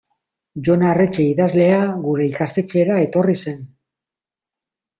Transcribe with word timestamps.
Jon 0.67 0.85
Arretxe 0.91 1.25
idazlea 1.33 1.83
gure 2.07 2.27
ikastetxera 2.31 2.99
etorri 3.05 3.39
zen. 3.47 3.63